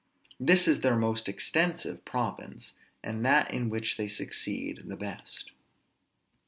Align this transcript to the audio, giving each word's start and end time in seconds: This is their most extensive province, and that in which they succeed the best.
This 0.39 0.67
is 0.67 0.79
their 0.81 0.95
most 0.95 1.29
extensive 1.29 2.03
province, 2.05 2.73
and 3.03 3.23
that 3.23 3.53
in 3.53 3.69
which 3.69 3.97
they 3.97 4.07
succeed 4.07 4.81
the 4.85 4.97
best. 4.97 5.51